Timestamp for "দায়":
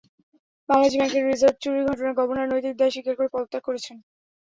2.77-2.93